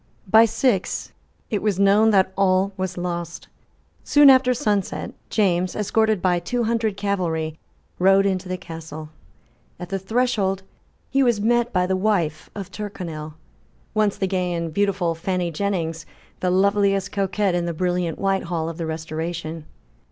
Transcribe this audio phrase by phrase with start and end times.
[0.27, 1.11] By six
[1.51, 3.47] it was known that all was lost.
[4.03, 7.59] Soon after sunset, James, escorted by two hundred cavalry,
[7.99, 9.09] rode into the Castle.
[9.79, 10.63] At the threshold
[11.11, 13.35] he was met by the wife of Tyrconnel,
[13.93, 16.07] once the gay and beautiful Fanny Jennings,
[16.39, 19.65] the loveliest coquette in the brilliant Whitehall of the Restoration.